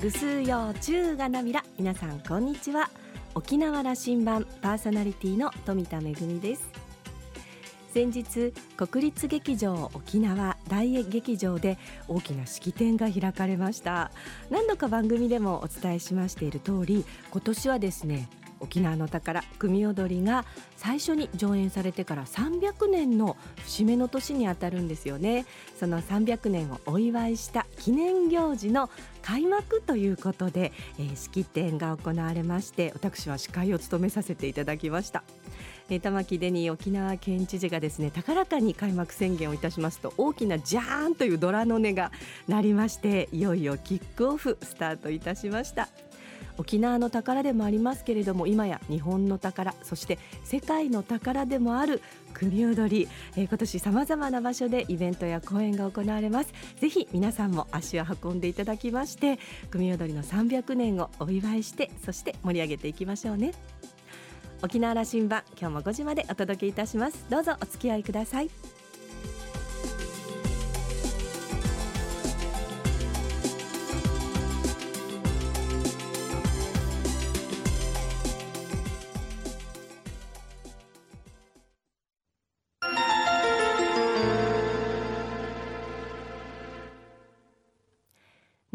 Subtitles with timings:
[0.00, 1.62] ぐすうよ中がなみら。
[1.78, 2.88] 皆さんこんにちは。
[3.34, 6.66] 沖縄羅針盤パーソナリティの富田恵です。
[7.92, 11.76] 先日国立劇場沖縄大劇場で
[12.08, 14.10] 大きな式典が開かれました。
[14.48, 18.30] 何度か番組でもお伝えしましている通り今年はですね
[18.60, 20.44] 沖縄の宝組踊りが
[20.76, 25.46] 最初に上演されてから300年の節目の年にあたるんですよね。
[25.78, 28.90] その300年をお祝いした記念行事の
[29.22, 35.24] 開幕ということで、えー、式典が行われまして私は司会を務めさせていただきました。
[35.98, 42.12] 玉城デニー沖縄県知事がですね高らかに開幕宣言をいたしますと大きなジャーンというドラの音が
[42.46, 45.88] 鳴りましていよいよキックオフスタートいたしました。
[46.60, 52.02] 沖縄の宝でもありますけれども今や日本の宝そして世界の宝でもある
[52.34, 56.52] 組踊り、えー、今年さまざまな場所でイベントや公演が行われます。
[56.78, 59.38] ぜひ皆さんも足を運んでいただきまして
[59.70, 63.52] 組踊りの300年をお祝いしてそして盛り上げていきましょうね。
[64.62, 67.24] 沖縄羅針盤今日も5時までお届けいたします。
[67.30, 68.79] どうぞお付き合いください。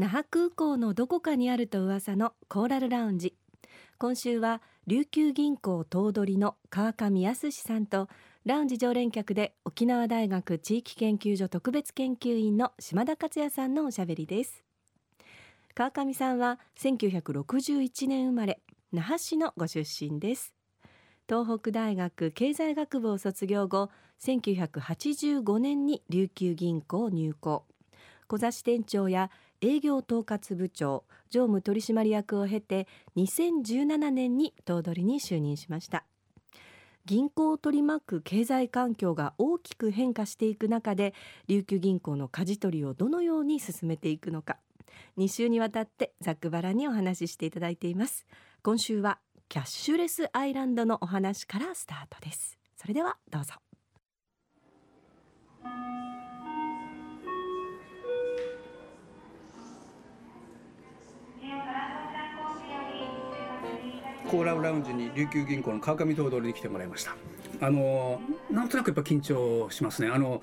[0.05, 3.33] 那覇空港のどこかにあると噂のコーラルラウンジ。
[3.97, 8.07] 今週は琉球銀行頭取の川上康さんと
[8.45, 14.63] ラウンジ常連客で沖縄大学地域研究所特別研究員の島田克也さんのおしゃべりです。
[15.73, 18.61] 川上さんは1961年生まれ
[18.91, 20.53] 那覇市のご出身です。
[21.27, 23.89] 東北大学経済学部を卒業後
[24.21, 27.65] 1985年に琉球銀行入行。
[28.27, 29.29] 小座支店長や
[29.61, 36.05] 営業統括部長常務取締役を経て2017年に頭取に就任しました。
[37.05, 41.13] 銀行を取り巻く経済環境が大きく変化していく中で
[41.47, 44.57] 琉球銀行の舵取りをどのように進めていくのか。
[45.17, 48.25] 2週にわたってざっくばらにお話ししていただいています。
[48.63, 52.57] 今週はキャッシュレスアイランドのお話からスタートです。
[52.75, 53.53] それではどうぞ。
[64.29, 67.15] コーラルラウンジに琉球銀行の川上頭取に来てもらいました
[67.61, 68.21] あの
[68.51, 70.41] なんとなくやっぱ緊張しますねあの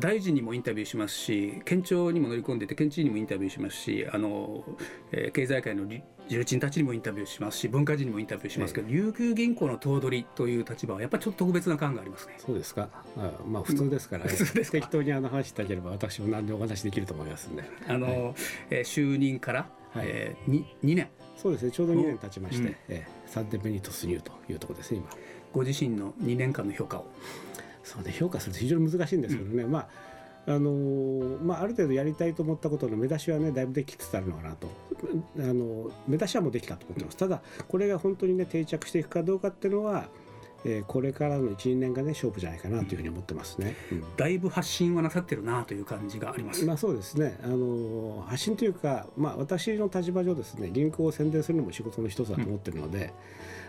[0.00, 4.64] 大臣にもインタビューしますし県庁にも乗り込んでて県知事にもインタビューしますしあの、
[5.12, 5.86] えー、経済界の
[6.28, 12.36] 重鎮たちにもインタビューしますし文化人にもインタビューしますけど、琉球銀行の頭取という立場はやっぱりちょっと特別な感がありますね。
[12.38, 12.88] そうですか。
[13.18, 14.30] あまあ普通ですからね。
[14.30, 17.64] 普通です適当にあの話したければ私も何でお話できると思いますんで。
[17.86, 18.34] あの、はい、
[18.70, 21.10] えー、就任から、はい、えー、2, 2年。
[21.44, 21.72] そうですね。
[21.72, 25.10] ちょうど2年経ちまして、うん、えー、3年目に突入というところですね今。
[25.52, 27.04] ご自身の2年間の評価を。
[27.82, 29.64] そうね評価すると非常に難しいんですけどね。
[29.64, 29.88] うん、まあ。
[30.46, 34.68] あのまあ、ある程度やりたいと思ったことの目出しはねだいぶできつつあるのかなと
[35.38, 40.10] あの目出しはもうできたと思ってますただこれが本当にね定着していくかどうかっていうのは
[40.64, 46.64] えー、これからの12年がね勝負じゃないかなというふうに思ってますね、うん、だいぶ発信はなさってるなという感じがあります。
[46.64, 47.38] まあそうですね。
[47.44, 53.12] あの発信というか、まあ、私の立場上ですね銀行を宣伝するのも仕事の一つだと思ってるので、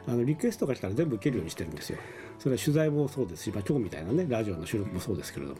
[0.07, 1.99] うん、あのリクエストが来たら全部受けるようにしてるんですよ。
[2.39, 5.59] それは取材もそうですし、まあ、今日みたいなねラジオの収録もそうですけれども。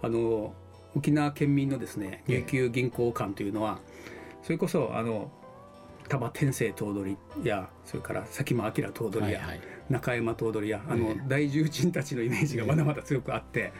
[0.00, 0.54] あの
[0.94, 3.78] 沖縄県民のですね琉球銀行館というのは、
[4.42, 5.30] それこそあの
[6.08, 9.60] 多場天聖頭取やそれから佐喜眞明頭取や、はいはい、
[9.90, 13.72] 中山頭取やあの、大重鎮たちのイメージがまだまだ強くあって、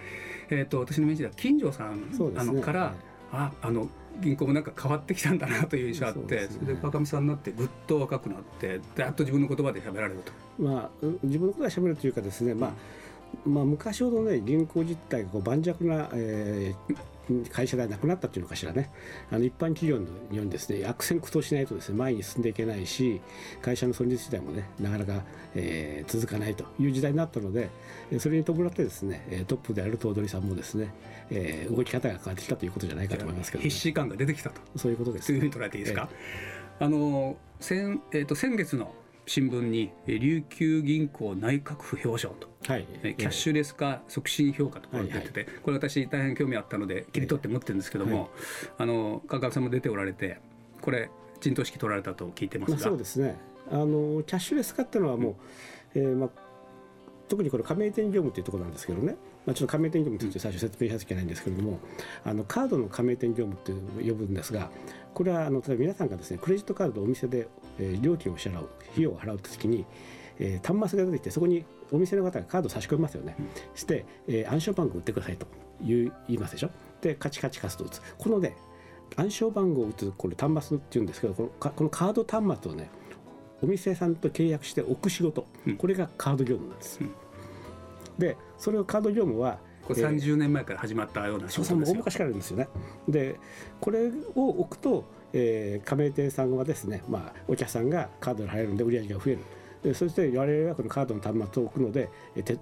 [0.51, 2.93] えーと、私のイメージでは金城さん、ね、あのから、はい、
[3.33, 3.89] ああの
[4.21, 10.33] 銀行もなんか変わってきたんだなという印象があってそ、ね,、れで若見さんになってぐっと若くなってやっと自分の言葉で喋られると。
[10.63, 16.97] まあ、自分のことで喋るというかですね、まあまあ、昔ほどね銀行実態がこう盤石な、えー、
[17.51, 18.91] 会社がなくなったっていうのかしらね。
[19.31, 20.87] あの一般企業のようにですね。
[20.87, 23.21] 悪戦苦闘しないとですね前に進んでいけないし
[23.63, 25.23] 会社の存立自体もねなかなか、
[25.55, 27.71] えー、続かないという時代になったので
[28.19, 30.95] それに伴ってですねトップである頭取さんもですね、
[31.31, 34.61] えー、動き方が変わってきたということじゃないかと思いますけど、ね、必死感が出てきたと。
[34.77, 36.09] そういうことです、ね、というふうに捉えていいですか、
[36.81, 38.95] えー、あの先,、えーと、先月の
[39.29, 42.49] 新聞に琉球銀行内閣府表彰と。
[42.67, 48.29] はい、キャッシュレス化促進評価ところ出てて、はいはい、これ私大変興味あったので切り取って持ってるんですけども、はい、
[48.79, 50.39] あの川上さんも出ておられて
[50.81, 51.11] これ
[51.41, 53.39] 陣頭指揮取られたと聞いてますが、まあ、そうですね。
[53.71, 55.37] あのキャッシュレス化っていうのはも
[55.95, 56.31] う、うん、えー、まあ
[57.29, 61.79] 特にこの加盟店業務っていうところなんですけどね、まあ、ちょっと加盟店業務について最初説明しなきゃいけないんですけれども
[62.25, 63.73] あのカードの加盟店業務って
[64.03, 64.71] 呼ぶんですが
[65.15, 67.49] これはあの例えば皆さんがですねクレジットカードをお店で、
[67.79, 69.85] えー、料金を支払う費用を払うときに、
[70.39, 73.37] えー、端末が出てきてそこにお店の方がカードを差し込みますよね、
[73.75, 75.47] して、えー、暗証番号を打ってくださいと
[75.83, 76.71] 言う言いますでしょ。
[77.01, 78.03] でカチカチカスと打つ。
[78.19, 78.57] このね
[79.17, 82.91] 暗証番号を打つこれ端末っていうんですけどこのこのカード端末をね
[83.63, 87.11] お店さんと契約して置く仕事、うん、これがカード業務なんです、うん、
[88.19, 89.59] でそれをカード業務は
[89.89, 92.69] これ30年前から始まったような仕事ですよ、大昔からですよね。
[93.09, 93.41] で
[93.81, 99.39] これを置くと、えー、加盟店さんはですね、まあ、お客さんがカードに入るんで売り上げが増える。
[99.83, 102.11] でそして我々はこのカードの端末を置くので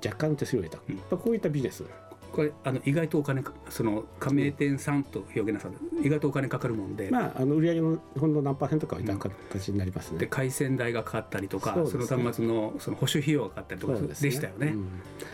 [0.04, 1.84] 若干の手数料を得た、うん、こういったビジネス。
[2.32, 5.74] これあの意外とお金その加盟店さんと表現なさる
[6.04, 14.74] 意外とお金かかるもんで、まあ、あの売上のほんの何パーセントかはいた形になりますね、で回線代がかかったりとかそ,、の端末のその保守費用がかかったりとかでしたよね。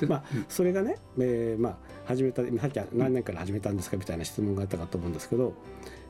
[0.07, 5.55] まあ、それがね、えー、まあ始めたさっきは何年から始めたんですかみたいな質問があったかと思うんですけど、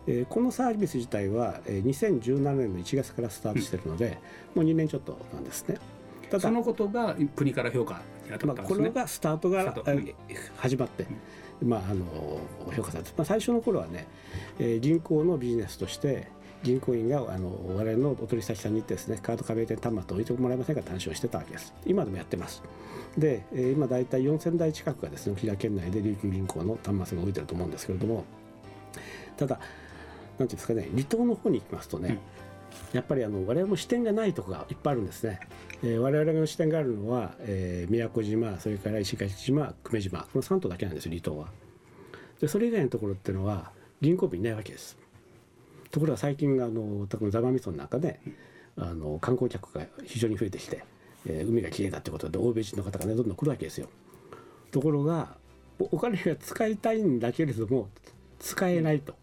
[0.06, 4.18] えー、このサービス自体は、えー、2017年の1月からスタートしてるので、
[4.54, 5.78] もう2年ちょっとなんですね。
[6.30, 8.00] ただそのことが国から評価
[8.46, 9.50] まあ、これがスタート。
[9.50, 9.74] が
[10.56, 11.06] 始まって、
[11.62, 12.40] まあ、あの
[12.74, 14.06] 評価されて、まあ、最初の頃はね、
[14.58, 16.28] えー、銀行のビジネスとして
[16.62, 21.74] 銀行員があの我々のお取引先さんに行ってですねカード加盟店端末を置いてもらえませんかって話をしてたわけです。
[21.84, 22.62] 今でもやってます。
[23.18, 28.24] で、えー、今大体4000台近くがですね沖縄県内で琉球銀行の端末が置いてると思うんですけれども
[29.36, 29.60] ただ
[30.38, 32.42] なんていうんですかね離島の方に行きますとね、うん
[32.92, 35.40] やっぱりあの我々も視点がないとこがいっぱいあるんですね。
[35.82, 41.48] えー、我々の視点があるのは、えー、宮古島それから石垣島久米島この3島だけなんです離島は。
[42.40, 43.70] でそれ以外のところっていうのは
[44.00, 44.98] 銀行部いないわけです。
[45.90, 48.20] ところが最近あの特に座間味噌の中で
[48.76, 50.84] あの観光客が非常に増えてきて、
[51.26, 53.88] えー、海がきれいだってことで欧米人の方がねどんどん来るわけですよ。
[54.70, 55.36] ところが
[55.78, 57.88] お金が使いたいんだけれども
[58.38, 59.14] 使えないと。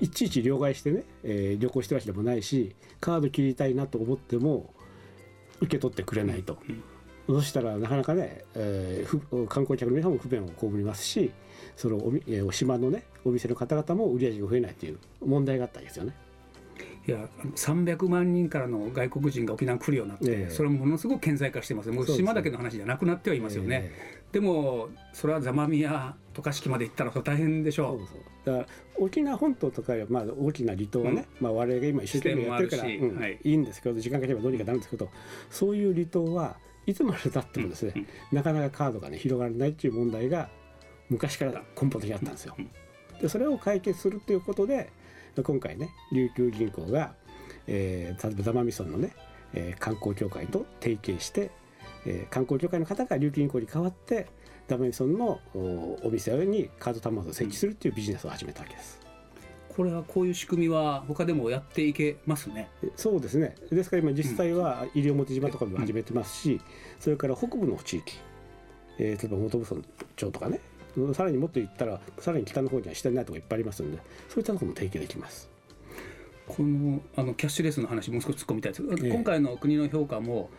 [0.00, 4.72] いちいち両替してね、えー、旅行してるわけでもないしカード切りたいなと思っても
[5.60, 6.58] 受け取ってくれないと、
[7.28, 11.32] うん、そしたらなかなかね、えー、観光客の皆さんも不便を被りますし
[11.76, 16.14] そのお,、えー、お島のねお店の方々も売り上げが増えないという問題があったわけですよね。
[17.06, 17.26] いや
[17.56, 21.90] 300万人からの外国人が沖縄に来るようになって、えー、それもものすごく顕在化してます。
[21.90, 23.92] もう島だけの話じゃなくなってはいますよね。
[24.32, 28.00] でもそれは座間宮渡嘉敷まで行ったら大変でしょ
[28.44, 28.46] う。
[28.46, 28.66] だから
[28.98, 33.18] 沖縄本島とかまあ大きな離島はね、うん、まあ我々が今一生懸命やってるから、うん。
[33.18, 35.08] はい、いいんですけど時間かければどうにかなるんですけど
[35.50, 40.48] そういう離島はいつまでたってもですね、うん、なかなかカードがね広がらないっていう問題が
[41.10, 42.56] 昔から根本的にあったんですよ。
[43.20, 44.92] でそれを解決するということで
[45.42, 47.14] 今回ね琉球銀行が、
[47.66, 49.12] えー、例えば座間味噌のね、
[49.54, 51.50] えー、観光協会と提携して
[52.06, 54.26] えー、観光協会の方が琉球銀行に代わって
[54.66, 59.00] ダメイソンのお店にカード端末を設置するっていうビジネスを始めたわけです。
[59.68, 62.68] これはこういう仕組みは他でもやっていけますね。
[62.96, 63.54] そうですね。
[63.70, 66.60] ですから今実際は西表島とかでも始めてますし、うん、
[66.98, 68.18] それから北部の地域、
[68.98, 70.60] えー、例えば本部村町とかね、
[71.14, 73.98] さらにもっと言ったらさらに北の方にはしてないところいっぱいありますんで、
[74.28, 75.48] そういったところも提携できます。
[76.48, 80.50] このあのキャッシュレスの話もう少し突っ込みたいです、えー、今回の国の評価も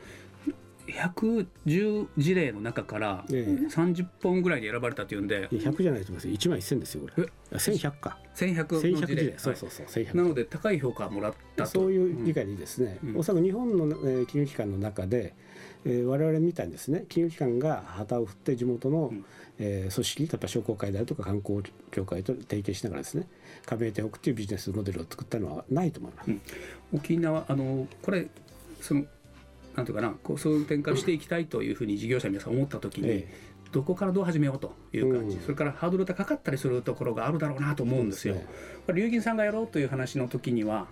[0.92, 7.30] 110事例の中から30本ぐらいで選ばれたというんで、ええ、100じゃないと思います1万1000ですよこれ。
[7.58, 8.18] 1100か。
[8.36, 9.34] 1100の事例。
[9.38, 11.70] そうそうそう1100なので高い評価をもらったと。
[11.70, 15.34] そういう理解でいいですね、うん、おそらく日本の、えー、金融機関の中で、
[15.86, 19.26] えー、我々みたいにですね金融機関が旗を振って地元の、うん、
[19.60, 23.28] えー、組織例えば商工会であるとか観光協会と提携しながらですね
[23.66, 26.42] 加盟店を置くというビジネスモデルを作ったのはないと思います、うん、
[26.94, 28.28] 沖縄あのこれ
[28.82, 29.04] その
[29.80, 33.34] なんていうかなこうそういう展開をしていきたいというふうに事業者の皆さん思った時に、ええ、
[33.72, 38.36] どこからどう始めようという感じ、うん、それからハードルが高かったりするところがあるだろうなと思うんですよ。
[38.36, 38.46] すね、
[38.94, 40.88] 龍銀さんがやろうという話の時には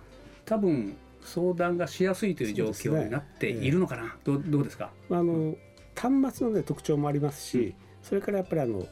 [0.46, 4.08] 多分相談がしやすいという状況になっているのかな、ね。
[4.14, 4.90] え、どうどうですか？
[5.10, 5.54] あの
[5.94, 8.86] 端末の、ね、特徴もありますし、うん、それからやっぱりあの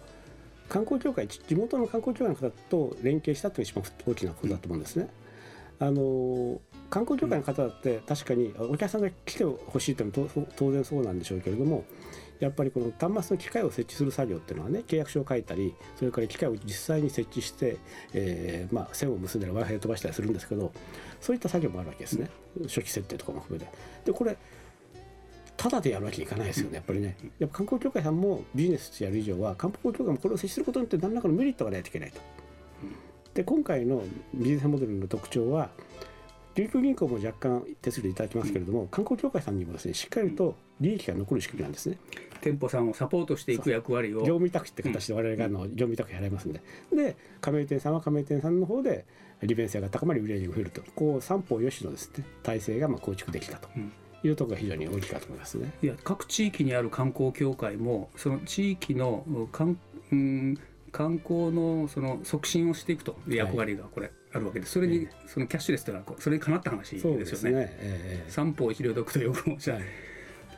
[0.68, 5.08] 観光協会地元の観光協会の方と連携したというのが一番大きなことだと思うんですね。
[5.78, 11.84] あの観光協会の方だって確かにお客さんが来てほしいというのは当然そうなんでしょうけれども
[12.38, 17.78] やっぱりこの端末の機械を設置する作業っていうのはね契約書を書いたりそれから機械を実際に設置して、
[18.12, 20.72] えーまあ、線を結んで w i f i 飛ばしたりするんですけど
[21.20, 22.30] そういった作業もあるわけですね、
[22.64, 23.70] 初期設定とかも含めて。
[24.04, 24.36] でこれ
[25.56, 27.16] ただでやるわけにいかないですよねやっぱりね。
[27.38, 32.20] やっぱ観光協会さんもビジネスやる以上は観光協会もこれを設置することによって何らかのメリットがないといけないと。
[33.36, 34.02] で今回の
[34.32, 35.68] ビジネスモデルの特徴は
[36.54, 41.98] 琉球銀行も若干手数料いただきますけれども、観光協会さんにもですねしっかりと利益が残る仕組みなんですね。
[42.40, 44.20] 店舗さんをサポートしていく役割を。
[44.20, 46.62] 業務委託って形で我々があの業務委託やられますんで、
[46.94, 49.04] で加盟店さんは加盟店さんの方で
[49.42, 50.82] 利便性が高まり売り上げが増えると。
[50.94, 53.68] こう三方よしのですね体制がまあ構築できたと。
[54.24, 55.74] いうところが非常に大きいかと思いますね。
[55.82, 59.78] いや各地域にある観光協会もその地域の観,、
[60.10, 60.58] うん、
[60.92, 67.60] 観光のその促進をしていくという役割がこれあるわけです、それにそのキャッシュレスというのはそれにかなった話ですよね。
[67.60, 67.76] ね。
[67.78, 69.84] ええ三方一両得とよくおっしゃる、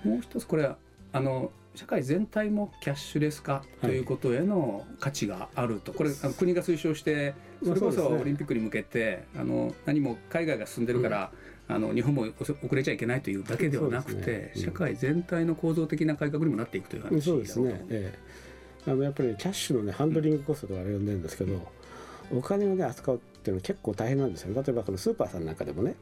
[0.05, 0.77] もう一つこれは
[1.13, 11.31] あの社会全体もキャッシュレス化ということへの価値があると、これあの国が推奨してそれこそオリンピックに向けて、あの何も海外が進んでるから、
[11.69, 14.53] あの日本も遅れちゃいけないというだけではなくて、ね。
[14.57, 14.63] うん。
[14.63, 18.19] 社会全体の構造的な改革にもなっていくという話そうですね、ええ、
[18.89, 21.61] あのやっぱりキャッシュの、ね、ハンドリングコストとかあれ呼んでるんですけど、
[22.35, 25.95] お金を、ね、扱うっていうのは結構大変なんですよ例えばこのスーパーさんなんかでもね、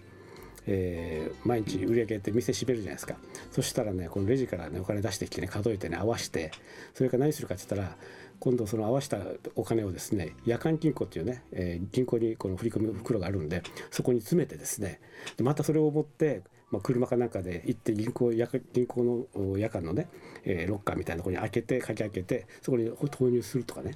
[0.66, 3.14] えー毎日売り上げって店閉めるじゃないですか。
[3.52, 6.50] そしたらねこのレジからねお金出してきてね数えてね合わして
[6.94, 7.96] それから何するかって言ったら
[8.40, 9.18] 今度その合わせた
[9.54, 15.00] お金をですね夜間金庫っていうね、えー銀行にこの振り込み袋があるんでそこに詰めてですね
[15.36, 20.08] でまたそれを持ってまあ、車かなんかで行って銀行夜間銀行の夜間のね、
[20.44, 23.94] えーロッカーみたいなところに開けてかき開けてそこに投入するとかね。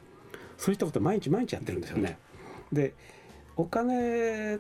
[0.57, 2.19] そういったこと毎日毎日やってるんですよね。
[2.73, 2.95] で
[3.57, 4.59] お金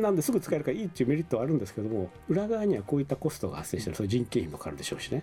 [0.00, 3.96] なんですぐ使えるからいいっていうメリットはあるんですけども裏側にはこういったコストが発生してる。
[3.96, 5.22] そういう人件費もかかるでしょうしね。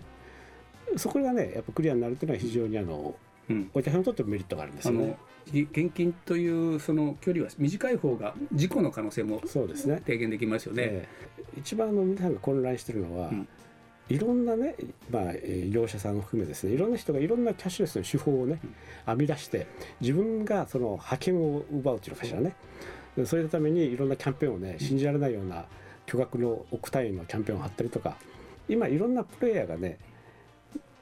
[0.96, 3.14] そこがねやっぱクリアになるというのは非常にあの
[3.48, 3.70] うん。
[3.74, 5.18] お客さんにとってもメリットがあるんですあのよね。
[5.52, 10.02] 現金というその距離は短い方が事故の可能性もそうですね。
[10.04, 10.82] 低減できますよね。
[10.84, 11.08] え
[11.56, 11.60] え。
[11.60, 13.48] 一番あの皆さんが混乱してるのは、うん。
[14.08, 14.74] いろんなね、
[15.10, 18.58] まあ、えー業者さんを含めですねいろんな人がいろんなキャッシュレスの手法をね、
[19.04, 19.66] 編み出して
[20.00, 22.54] 自分がその覇権を奪うというのかしらね
[23.16, 25.66] でそれのためにいろんなキャンペーンをね信じられないような
[26.06, 28.16] 巨額の億単位のキャンペーンを張ったりとか
[28.68, 29.98] 今いろんなプレイヤーがね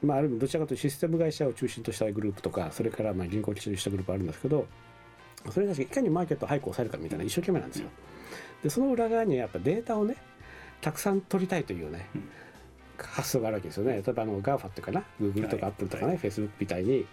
[0.03, 4.67] まあ、ある意味どちらかというとシステム会社を中心としたグループとかそれからまあ銀行を中心としたグループあるんですけど
[5.51, 7.89] それがいかにマーケットを早く抑えるかみたいな一生懸命なんですよ。
[8.63, 10.17] でその裏側にはやっぱデータをね
[10.81, 12.29] たくさん取りたいというね、うん。
[12.99, 13.95] 発想があるわけですよね。
[13.95, 15.73] 例えばあの GAFA っていうかな Google とかはい。
[15.73, 17.07] Apple とかね、Facebook みたいに、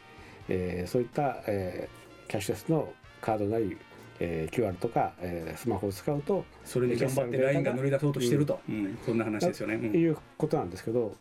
[0.49, 3.77] えーそういった、えーキャッシュレスのカードなり、
[4.19, 8.97] えー QR とか、えースマホを使うとそれで頑張ってラインが乗り出そうとしてると、うん。
[9.05, 9.75] そんな話ですよね。
[9.75, 9.95] うん。
[9.95, 11.15] いうことなんですけど、うん、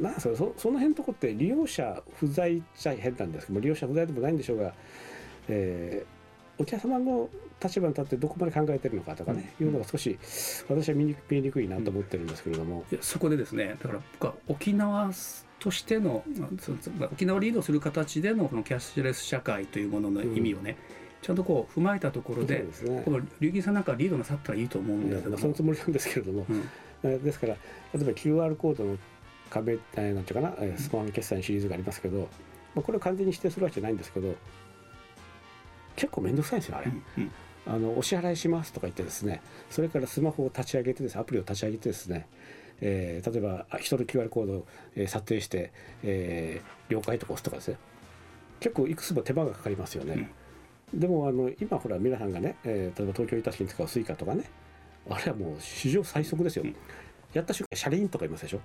[0.00, 4.72] なんですかそその辺のとこって利用者不在っちゃ変なんですけど利用者不在でもないんでしょうが、
[5.48, 6.16] えー
[6.58, 7.28] お客様の
[7.62, 9.66] 立場に立ってどこまで考えてるのかとかね、うん。
[9.66, 10.18] いうのが少し
[10.68, 15.10] 私は見に見えにくいなと思ってるんですけれども、いやそこでですねだから僕は沖縄
[15.58, 16.24] としての
[17.12, 20.78] 沖縄をリードする形でのこのキャッシュレス社会というものの意味をね、
[21.20, 23.02] ちゃんとこう踏まえたところでですね。
[23.04, 25.36] この龍儀さんなんかリードなさったらいいと思うんだけども。
[25.36, 26.56] そのつもりなんですけれども、うん。
[26.56, 26.62] えー
[27.08, 27.54] ですから
[27.94, 28.98] 例えば QR コードの
[29.50, 32.28] 壁えーなんていうかな、えースマホの決済のシリーズがありますけど、
[32.74, 34.34] まあ、これを完全に指定するわけじゃないんですけど
[35.94, 36.90] 結構面倒くさいんですよあれ。
[37.18, 37.30] うん
[37.68, 42.28] あのお支払いしますとか言ってですねそれからスマホを立ち上げてですアプリを立ち上げてですね、
[42.80, 45.72] えー例えばあ人の QR コードを、えー撮影して、
[46.04, 47.78] えー了解とか押すとかですね。
[48.60, 50.30] 結構いくつも手間がかかりますよね、
[50.94, 54.44] でもあの今ほら皆さんがね、えー例えば東京行った時に使う Suica とかね
[55.08, 56.76] あれはもう史上最速ですよ、うん
[57.32, 58.60] やった瞬間シャリーンとか言いますでしょ。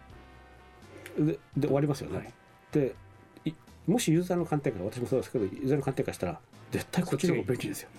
[1.19, 2.33] でで終わりますよね、はい。
[2.71, 2.95] で
[3.43, 3.51] い
[3.85, 6.39] もしユーザーの観点から私もそうですけどユーザーの観点からしたら
[6.71, 7.89] 絶対こっちの方が便利ですよ。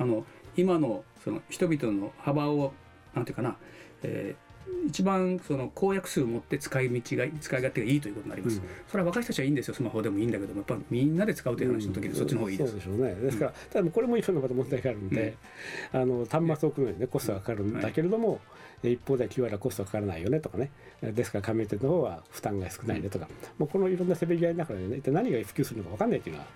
[0.00, 0.24] あの
[0.56, 2.72] 今のその人々の幅を
[3.14, 3.56] なんていうかな、
[4.02, 4.45] えー
[4.88, 8.62] 一番その公約数を持って使い道が使い勝手がいいということになります、うん。
[8.88, 9.74] それは若い人たちはいいんですよ。
[9.74, 10.58] スマホでもいいんだけども。
[10.58, 13.14] やっぱみんなで使うという話の時にそっちの方がいいです、そうでしょうね。
[13.14, 15.36] ですから、ただこれも一緒のまた問題があるんで、
[15.92, 18.40] あの端末を置くのにねコストがかかるんだけれども、
[18.90, 20.70] 一方では QR はコストがかからないよねとかね。
[21.02, 23.28] ですから加盟店の方は負担が少ないねとか、
[23.58, 26.46] もうこのいろんなせめぎ合いの中でね一体何が普及するのか分かんないというのは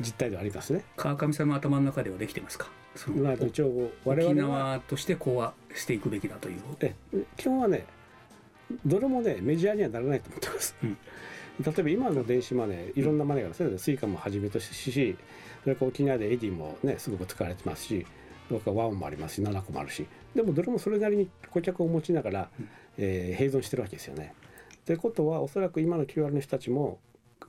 [0.00, 0.84] 実態ではありますね。
[0.96, 2.68] 川上さんの頭の中ではできてますか？
[2.96, 6.60] そのまあ、一応我沖々は縄としてこうはしていくべきだという。
[6.80, 6.94] え
[7.36, 7.84] 基本はね
[8.86, 10.96] どれもねメジャーにはならないと思ってます、うん。
[11.60, 15.16] 例えば今の電子マネーいろんなマネーがあるんですね、スイカもはじめとしし
[15.62, 18.06] それから沖縄で Edi もねすごく使われてますし
[18.48, 22.48] それから WAON もありますし nanaco もあるしでもどれもそれなりに顧客を持ちながら、
[22.98, 24.34] えー併存してるわけですよね。
[24.84, 26.98] ということはおそらく今の QR の人たちも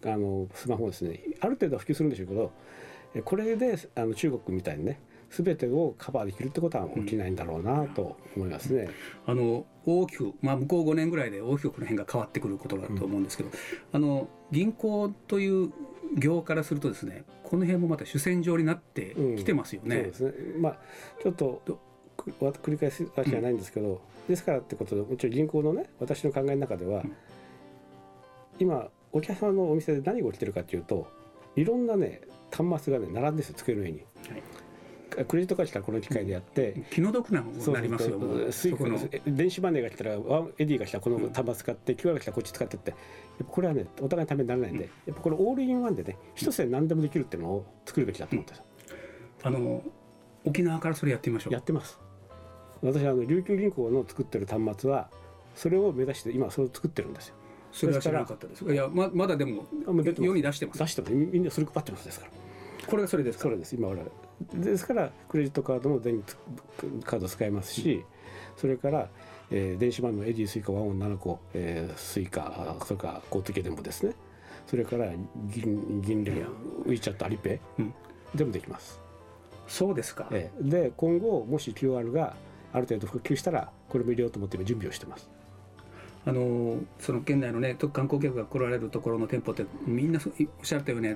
[0.04, 2.52] あのスマホをですねある程度は普及するんでしょうけど
[3.16, 5.00] えこれであの中国みたいにね
[5.32, 8.90] 全てをカバーできるってことは起きないんだろうなと思いますね。
[9.26, 13.50] あの大きく、まあ、向こう5年ぐらいで大きくこの辺が変わってくることだと思うんですけど、
[13.92, 15.72] あの銀行という
[16.16, 19.98] 業からするとですねこの辺もまた主戦場になってきてますよね。
[19.98, 20.60] うん、そうですね。
[20.60, 20.78] まあ
[21.22, 21.62] ちょっと
[22.18, 27.16] 繰り返すわけじゃないんですけど、うん、ですからってことでもちろん銀行のね私の考えの中では、うん、
[28.60, 31.08] 今お客さんのお店で何が起きてるかというと
[31.56, 34.00] いろんなね端末がね並んでるんですよ机の上に。
[34.00, 34.04] は
[34.36, 34.65] い
[35.28, 38.20] クレジットカード来たらこの機械でやって、気の毒なことになりますよ
[38.52, 38.76] スイ
[39.26, 40.12] 電子マネーが来たら
[40.58, 42.94] Edi が来たらこの端末使って、うん、QR が来たらこっち使ってって。
[43.48, 48.54] これはねお互いのためにならないんで、やっぱこれオールインワンでね一つで何でもできるっていうのを作るべきだと思って
[49.44, 49.84] あの
[50.46, 51.54] 沖縄からそれやってみましょう。
[51.54, 52.00] やってます。
[52.82, 55.10] 私はあの琉球銀行の作ってる端末は
[55.56, 57.36] それを目指して今それを作ってるんですよ。
[57.72, 58.64] それは知らなかったです。
[58.64, 59.66] いやままだでも
[60.18, 60.80] 世に出してます。
[60.80, 61.14] 出してます。
[61.14, 62.32] みんなそれ配ってますですから。
[62.88, 63.76] これがそれですそれです。
[63.76, 64.10] 今我々
[64.54, 66.22] ですからクレジットカードも電
[67.04, 68.04] カード使えますし、
[68.58, 69.10] それから、
[69.52, 74.14] えー、電子マネーの Edi Suica WAON nanaco、えー、 Suica それから交通系もですね。
[74.68, 75.08] それから
[75.48, 77.94] 銀聯 WeChat Alipay、うん、
[78.34, 79.00] 全部できます。
[79.68, 82.36] そうですか、えー、で今後もし QR が
[82.74, 85.30] ある程度普及したらこれも入れようと思って準備をしてます。
[86.28, 91.16] あのその県内のね観光客が来られるところの店舗ってみんなおっしゃったように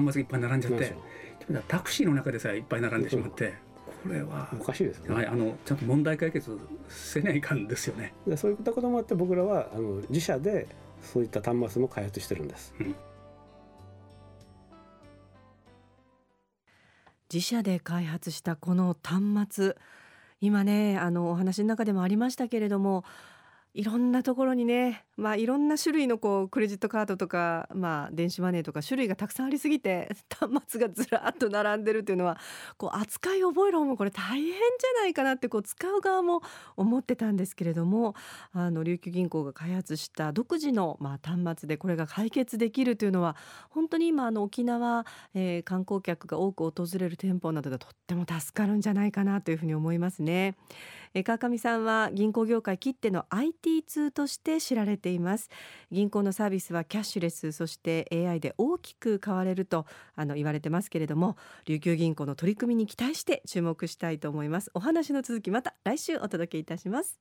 [0.00, 0.94] 端末がいっぱい並んじゃって
[1.68, 3.54] タクシーの中でさえいっぱい並んでしまって。
[4.02, 6.56] これはおかしいですね、はい、あのちゃんと問題解決
[6.88, 8.14] せないかんですよね。
[8.24, 10.68] でそういったこともあって僕らはあの自社で
[11.02, 12.94] そういった端末も開発してるんです、うん、
[17.32, 19.76] 自社で開発したこの端末。
[20.40, 23.02] 今ねあのお話の中でもありましたけれども
[23.76, 32.38] いろんなところにね、まあ、いろんな種類のこうクレジットカードとか、まあ、電子マネーとか種類がたくさんありすぎて 端末がずらっと並んでるっていうのは
[32.78, 36.40] こう扱いを覚える方もこれ大変じゃないかなってこう使う側も
[36.78, 38.14] 思ってたんですけれども
[38.52, 43.36] あの琉球銀行が開発した独自の、まあ、端末でこれが解決できるというのは
[43.68, 45.04] 本当に今あの沖縄、
[45.34, 50.56] えー、観光客が多く訪れる店舗などでとっても助かるんじゃないかなというふうに思いますね。
[51.24, 55.50] 川上さんは銀行業界きっての IT 通として知られています。
[55.90, 64.70] 銀行のサービスはキャッシュレスそして AI で大きく変われるとあの言われてますけれども琉球銀行の取り組みに期待して注目したいと思います。
[64.74, 67.18] お話の続きまた来週お届けいたします。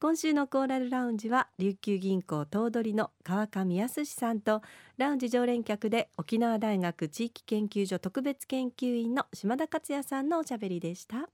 [0.00, 4.60] 今週のコーラルラウンジは琉球銀行頭取の川上康さんと
[4.98, 11.28] ラウンジ常連客で沖縄大学地域研究所特別研究員の島田克也さんのおしゃべりでした。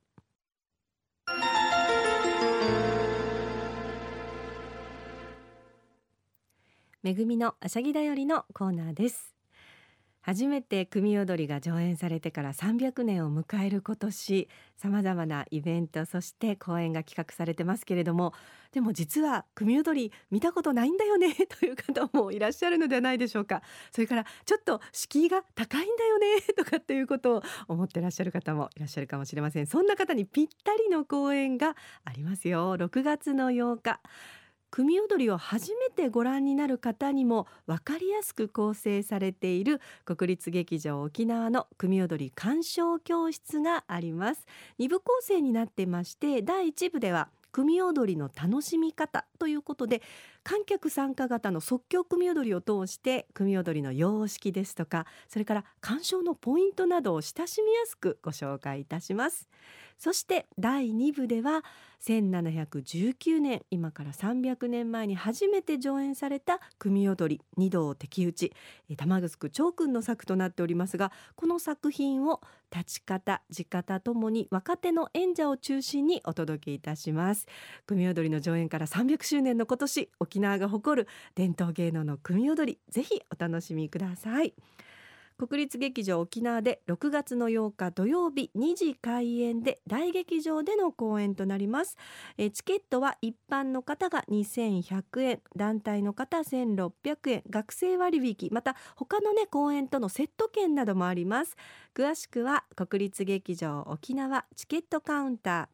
[7.03, 9.35] めぐみのあしゃぎだよりのコーナーです。
[10.23, 18.35] 初めて組踊りが上演されてから300年を迎える今年さまざまなイベントそして公演が企画されてますけれども
[18.73, 23.63] でも実は組踊り見たことないんだよね という方もいらっしゃるのではないでしょうか。
[23.93, 29.67] それからちょっと敷居が高いんだよね とかっていうことを思ってらっしゃる方もいらっしゃるかもしれません。
[29.67, 32.77] そんな方にぴったりの公演がありますよ。
[32.77, 34.01] 6月の8日。
[34.71, 44.47] 組踊りを初めてご覧になる方にも分かりやすく構成されている国立劇場沖縄の組踊り鑑賞教室があります。
[44.79, 50.03] 2部構成になってまして第1部では組踊りの楽しみ方ということで
[50.45, 59.49] 観客参加型の即興組踊りを通して組踊りの様式ですとかそれから鑑賞のポイントなどを親しみやすくご紹介いたします。
[60.01, 61.63] そして第2部では
[62.01, 72.41] 1719年今から300年前に初めて上演された組踊り二道敵討ち玉城長君の作となっておりますがこの作品を
[72.75, 77.47] 立ち方地方ともに若手の演者を中心にお届けいたします。
[77.87, 84.55] 組踊りの上演から300周年の今年沖縄が誇る伝統芸能の組踊りぜひお楽しみください。
[85.41, 91.97] 国立劇場沖縄で6月の8日土曜日2時開演で大劇場での公演となります。
[92.37, 101.57] えチケットは一般の方が2100円団体の方1600円学生割引また他のね公演とのセット券などもあります。
[101.95, 105.71] 詳しくは国立劇場沖縄チケットカウンタ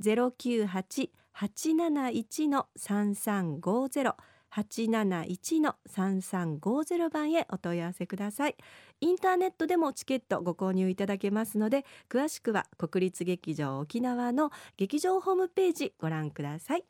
[0.00, 4.14] ー098-871-3350
[4.54, 8.56] 871-3350番へお問い合わせください。
[9.00, 16.84] インターネットでもチケットご購入いただけますので詳しくは国立劇場沖縄の劇場ホームページご覧ください。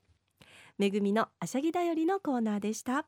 [0.78, 3.06] めぐみのあしゃぎだよりのコーナーでした。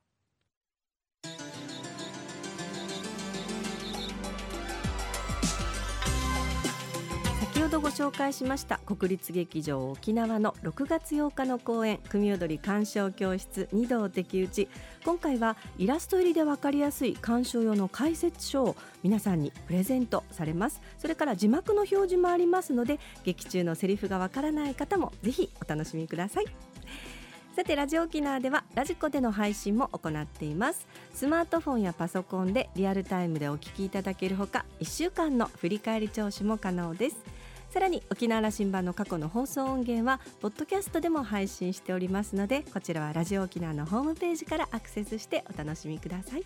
[7.73, 14.69] どご紹介しました国立劇場沖縄の6月8日の公演組踊り鑑賞教室二道敵討ち。
[15.07, 20.83] 今回はイラスト入りで分かりやすい鑑賞用の解説書を皆さんにプレゼントされます。
[20.99, 26.45] それから字幕の表示もありますので劇中のセリフがわからない方もぜひお楽しみください。
[27.57, 30.87] さてラジオ沖縄ではラジコでの配信も行っています。
[31.15, 37.17] スマートフォンやパソコンでリアルタイムでお聞きいただけるほか1週間の振り返り聴取も可能です。
[37.73, 46.45] さらに沖縄羅針盤の過去の放送音源はポッドキャストでも配信しておりますのでこちらはラジオ沖縄のホームページからアクセスしてお楽しみください。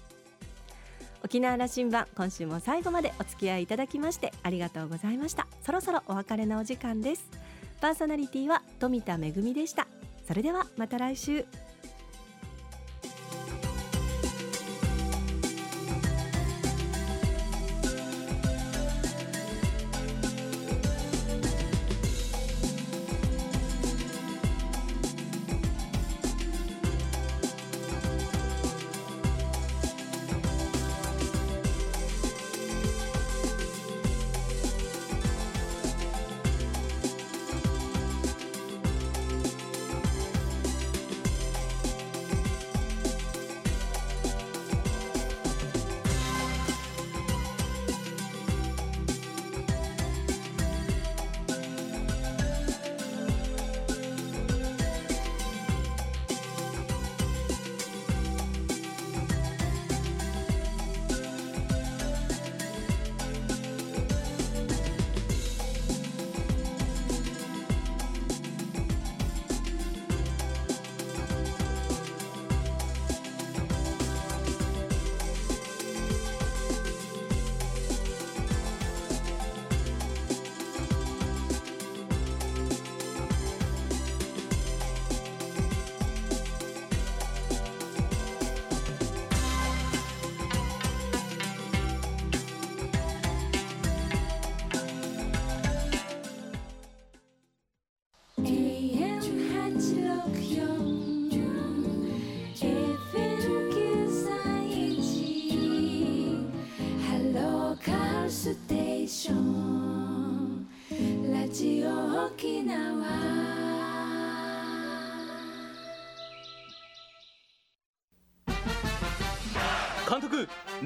[1.25, 5.49] 沖縄羅針盤今週も最後までお付き合いいただきましてありがとうございました。
[5.65, 7.29] そろそろお別れのお時間です。
[7.81, 9.89] パーソナリティは富田恵でした。
[10.29, 11.45] それではまた来週。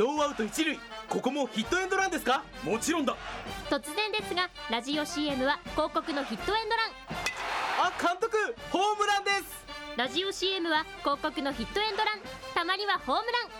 [0.01, 0.79] ノーアウト一塁。
[1.11, 2.43] ここもヒットエンドランですか？
[2.65, 3.15] もちろんだ。
[3.69, 6.91] 突然ですがラジオ CM は広告のヒットエンドラン。
[7.83, 8.35] あ監督
[8.71, 9.67] ホームランです。
[9.99, 12.21] ラジオ CM は広告のヒットエンドラン。
[12.55, 13.51] たまにはホームラン。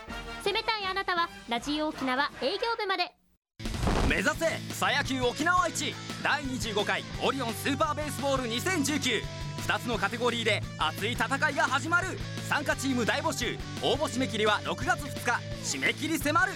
[0.43, 3.11] 攻めたいあなたはラジオ沖縄営業部まで。
[4.09, 5.93] 目指せ草野球沖縄一。
[6.23, 8.47] 第25回オリオンスーパーベースボール
[9.67, 12.07] 2つのカテゴリーで熱い戦いが始まる。
[12.49, 13.55] 参加チーム大募集。
[13.83, 15.31] 応募締め切りは6月2日。
[15.77, 16.53] 締め切り迫る。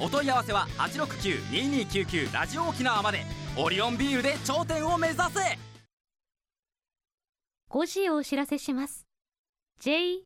[0.00, 3.24] お問い合わせは869-2299ラジオ沖縄まで。
[3.56, 5.58] オリオンビールで頂点を目指せ。
[7.70, 9.06] 5時をお知らせします。
[9.80, 10.22] JOXR